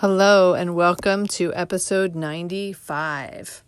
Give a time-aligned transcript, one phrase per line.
[0.00, 3.64] Hello, and welcome to episode 95.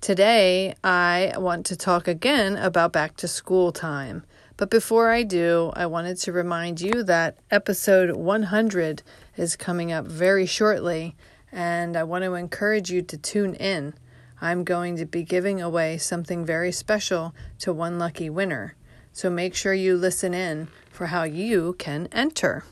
[0.00, 4.24] Today, I want to talk again about back to school time.
[4.56, 9.02] But before I do, I wanted to remind you that episode 100
[9.36, 11.16] is coming up very shortly,
[11.50, 13.94] and I want to encourage you to tune in.
[14.40, 18.76] I'm going to be giving away something very special to one lucky winner.
[19.12, 22.62] So make sure you listen in for how you can enter.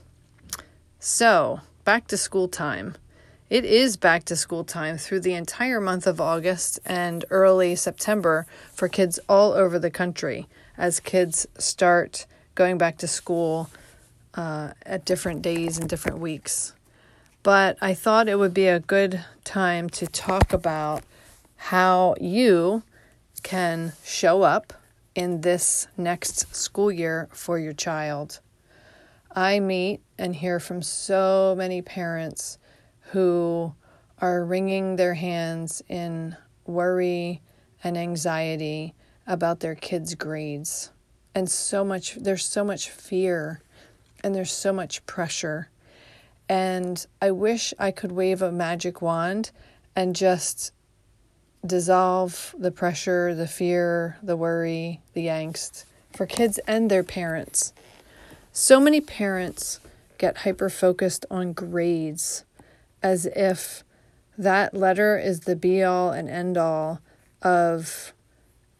[1.01, 2.95] So, back to school time.
[3.51, 8.47] It is back to school time through the entire month of August and early September
[8.73, 12.25] for kids all over the country as kids start
[12.55, 13.69] going back to school
[14.35, 16.73] uh, at different days and different weeks.
[17.43, 21.03] But I thought it would be a good time to talk about
[21.57, 22.83] how you
[23.43, 24.73] can show up
[25.15, 28.41] in this next school year for your child.
[29.37, 32.59] I meet and hear from so many parents
[33.11, 33.75] who
[34.19, 37.43] are wringing their hands in worry
[37.83, 38.95] and anxiety
[39.27, 40.93] about their kids' grades.
[41.35, 43.61] And so much, there's so much fear
[44.23, 45.69] and there's so much pressure.
[46.49, 49.51] And I wish I could wave a magic wand
[49.97, 50.73] and just
[51.67, 57.73] dissolve the pressure, the fear, the worry, the angst for kids and their parents.
[58.57, 59.81] So many parents
[60.17, 62.45] get hyper focused on grades
[63.03, 63.83] as if
[64.39, 67.01] that letter is the be all and end all
[67.43, 68.15] of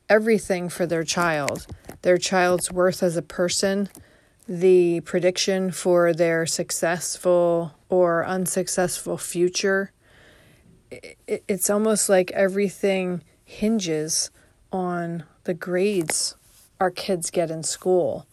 [0.09, 1.67] everything for their child
[2.03, 3.89] their child's worth as a person,
[4.47, 9.91] the prediction for their successful or unsuccessful future.
[11.27, 14.31] It's almost like everything hinges
[14.71, 16.37] on the grades
[16.79, 18.27] our kids get in school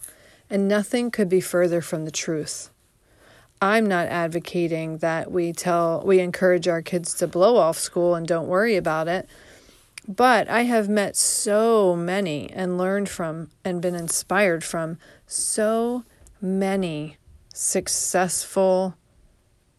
[0.51, 2.69] and nothing could be further from the truth.
[3.61, 8.27] I'm not advocating that we tell we encourage our kids to blow off school and
[8.27, 9.29] don't worry about it.
[10.07, 16.03] But I have met so many and learned from and been inspired from so
[16.41, 17.17] many
[17.53, 18.95] successful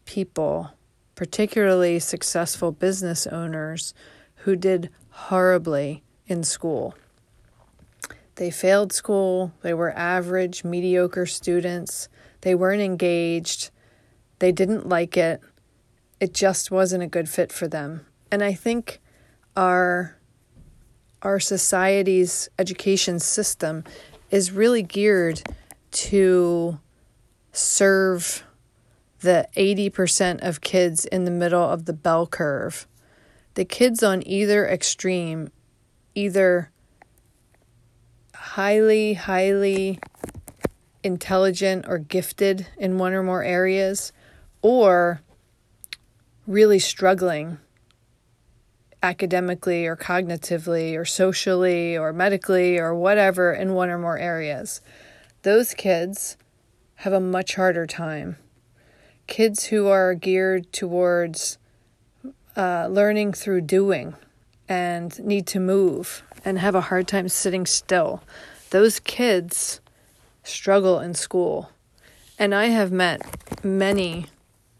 [0.05, 0.71] people,
[1.13, 3.93] particularly successful business owners
[4.37, 6.95] who did horribly in school.
[8.35, 12.09] They failed school, they were average, mediocre students,
[12.41, 13.69] they weren't engaged,
[14.39, 15.39] they didn't like it.
[16.19, 18.05] It just wasn't a good fit for them.
[18.31, 18.99] And I think
[19.55, 20.17] our
[21.21, 23.83] our society's education system
[24.29, 25.41] is really geared
[25.91, 26.79] to
[27.53, 28.43] serve
[29.21, 32.87] the 80% of kids in the middle of the bell curve.
[33.53, 35.49] The kids on either extreme
[36.13, 36.71] either
[38.53, 39.97] highly, highly
[41.01, 44.13] intelligent or gifted in one or more areas,
[44.61, 45.19] or
[46.45, 47.57] really struggling
[49.01, 54.81] academically or cognitively or socially or medically or whatever in one or more areas.
[55.41, 56.37] Those kids
[56.97, 58.37] have a much harder time.
[59.25, 61.57] Kids who are geared towards
[62.55, 64.13] uh, learning through doing
[64.67, 68.23] and need to move and have a hard time sitting still.
[68.69, 69.81] Those kids
[70.43, 71.69] struggle in school.
[72.37, 73.21] And I have met
[73.63, 74.27] many,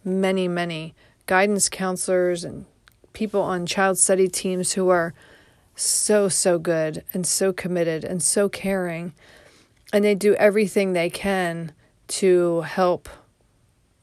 [0.03, 0.93] many, many
[1.25, 2.65] guidance counselors and
[3.13, 5.13] people on child study teams who are
[5.75, 9.13] so, so good and so committed and so caring.
[9.91, 11.71] And they do everything they can
[12.09, 13.07] to help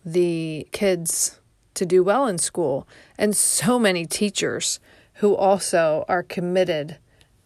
[0.05, 1.41] the kids
[1.75, 2.87] to do well in school.
[3.19, 4.81] And so many teachers
[5.21, 6.97] who also are committed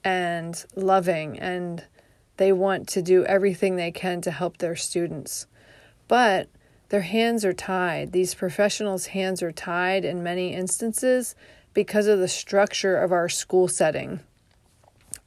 [0.05, 1.85] and loving and
[2.37, 5.49] they want to do everything they can to help their students.
[6.06, 6.49] But
[6.91, 8.12] their hands are tied.
[8.12, 11.35] These professionals' hands are tied in many instances
[11.73, 14.20] because of the structure of our school setting.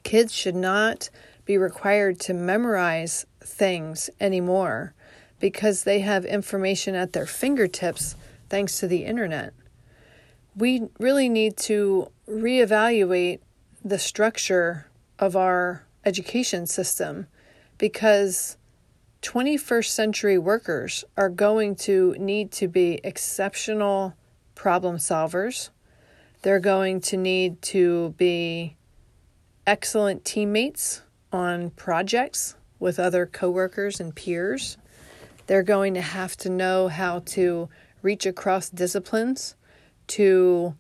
[0.04, 1.10] Kids should not
[1.44, 4.94] be required to memorize things anymore
[5.42, 8.16] because they have information at their fingertips
[8.48, 9.54] thanks to the internet.
[10.58, 13.42] We really need to reevaluate
[13.86, 14.88] the structure
[15.20, 17.28] of our education system
[17.78, 18.58] because
[19.22, 24.16] 21st century workers are going to need to be exceptional
[24.56, 25.70] problem solvers.
[26.42, 28.78] They're going to need to be
[29.68, 34.78] excellent teammates on projects with other coworkers and peers.
[35.46, 37.70] They're going to have to know how to
[38.02, 39.56] reach across disciplines
[40.08, 40.76] to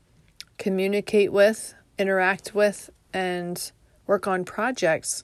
[0.57, 3.71] communicate with, interact with, and
[4.05, 5.23] work on projects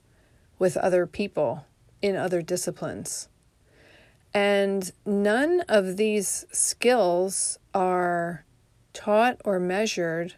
[0.59, 1.65] with other people
[2.01, 3.29] in other disciplines.
[4.33, 8.45] And none of these skills are
[8.93, 10.35] taught or measured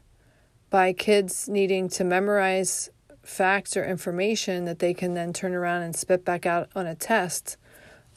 [0.70, 2.90] by kids needing to memorize
[3.24, 6.96] facts or information that they can then turn around and spit back out on a
[6.96, 7.58] test,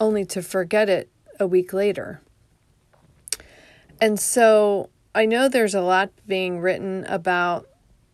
[0.01, 1.09] only to forget it
[1.41, 2.21] a week later.
[4.01, 7.67] And so I know there's a lot being written about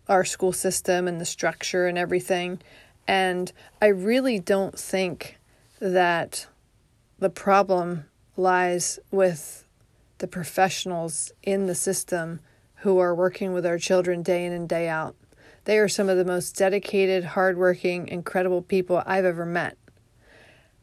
[0.08, 2.61] our school system and the structure and everything.
[3.06, 5.38] And I really don't think
[5.81, 6.46] that
[7.19, 8.05] the problem
[8.37, 9.67] lies with
[10.19, 12.41] the professionals in the system
[12.76, 15.17] who are working with our children day in and day out.
[15.64, 19.79] They are some of the most dedicated, hardworking, incredible people I've ever met.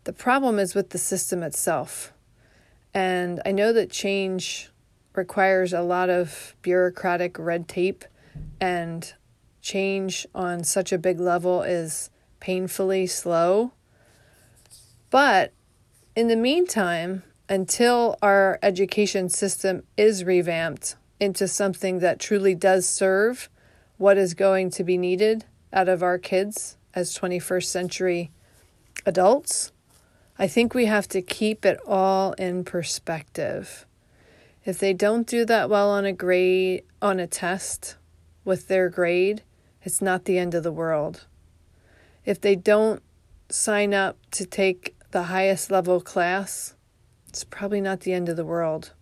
[0.04, 2.12] The problem is with the system itself.
[2.94, 4.71] And I know that change
[5.14, 8.06] requires a lot of bureaucratic red tape,
[8.60, 9.14] and
[9.62, 12.10] change on such a big level is
[12.40, 13.72] painfully slow.
[15.10, 15.54] But
[16.16, 23.50] in the meantime, until our education system is revamped into something that truly does serve
[23.98, 28.32] what is going to be needed out of our kids as 21st century
[29.06, 29.72] adults,
[30.40, 33.86] I think we have to keep it all in perspective.
[34.64, 37.96] If they don't do that well on a grade on a test
[38.46, 39.42] with their grade,
[39.82, 41.26] it's not the end of the world.
[42.26, 43.02] If they don't
[43.50, 46.76] sign up to take the highest level class,
[47.28, 48.94] it's probably not the end of the world.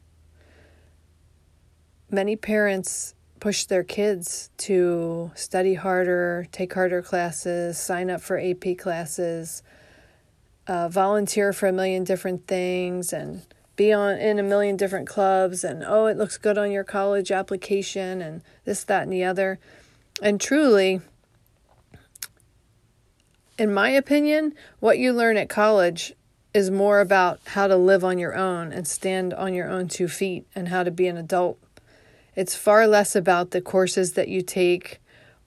[2.10, 8.78] Many parents push their kids to study harder, take harder classes, sign up for AP
[8.78, 9.62] classes,
[10.68, 13.42] uh, volunteer for a million different things, and
[13.80, 15.64] be on in a million different clubs.
[15.64, 19.60] And oh, it looks good on your college application, and this, that, and the other.
[20.22, 21.02] And truly,
[23.58, 26.14] in my opinion, what you learn at college
[26.54, 30.08] is more about how to live on your own and stand on your own two
[30.08, 31.60] feet and how to be an adult
[32.40, 35.02] it's far less about the courses that you take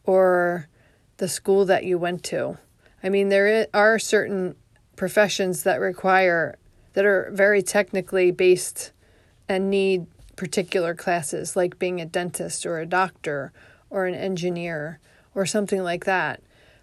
[0.04, 0.68] or
[1.16, 2.58] the school that you went to.
[3.02, 4.56] I mean, there are certain
[4.94, 6.58] professions that require,
[6.94, 8.92] that are very technically based
[9.48, 10.06] and need
[10.36, 13.52] particular classes, like being a dentist or a doctor
[13.90, 14.98] or an engineer
[15.34, 16.42] or something like that.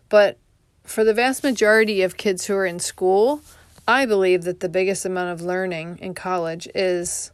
[0.09, 0.37] But
[0.83, 3.41] for the vast majority of kids who are in school,
[3.87, 7.31] I believe that the biggest amount of learning in college is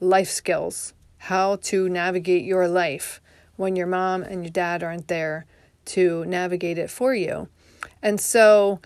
[0.00, 0.94] life skills
[1.24, 3.20] how to navigate your life
[3.56, 5.44] when your mom and your dad aren't there
[5.84, 7.48] to navigate it for you.
[8.02, 8.80] And so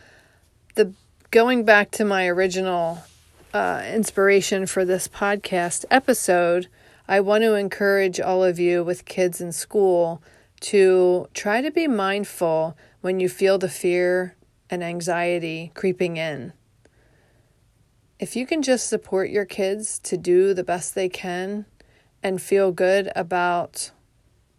[0.75, 0.93] the
[1.31, 3.05] going back to my original
[3.55, 6.67] uh, inspiration for this podcast episode,
[7.07, 10.21] I want to encourage all of you with kids in school
[10.63, 14.35] to try to be mindful when you feel the fear
[14.69, 16.53] and anxiety creeping in.
[18.19, 21.67] If you can just support your kids to do the best they can
[22.25, 23.93] and feel good about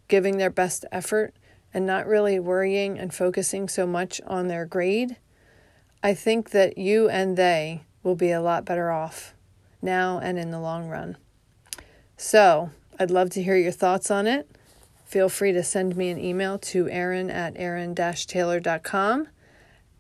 [0.08, 1.36] giving their best effort
[1.74, 5.18] and not really worrying and focusing so much on their grade,
[6.02, 9.34] I think that you and they will be a lot better off
[9.82, 11.18] now and in the long run.
[12.16, 12.70] So,
[13.00, 14.50] I'd love to hear your thoughts on it.
[15.06, 19.28] Feel free to send me an email to erin at erin-taylor.com.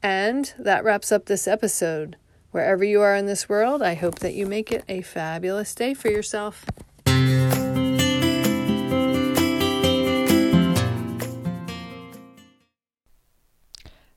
[0.01, 2.15] And that wraps up this episode.
[2.51, 5.93] Wherever you are in this world, I hope that you make it a fabulous day
[5.93, 6.63] for yourself.